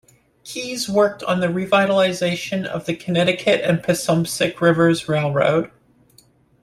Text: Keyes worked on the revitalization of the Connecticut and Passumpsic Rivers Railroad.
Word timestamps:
Keyes 0.43 0.89
worked 0.89 1.21
on 1.25 1.41
the 1.41 1.47
revitalization 1.47 2.65
of 2.65 2.87
the 2.87 2.95
Connecticut 2.95 3.61
and 3.61 3.83
Passumpsic 3.83 4.59
Rivers 4.59 5.07
Railroad. 5.07 5.69